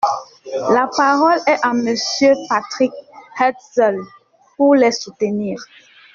La 0.73 0.89
parole 0.97 1.37
est 1.45 1.59
à 1.61 1.73
Monsieur 1.73 2.33
Patrick 2.49 2.91
Hetzel, 3.39 3.99
pour 4.57 4.73
les 4.73 4.91
soutenir. 4.93 5.63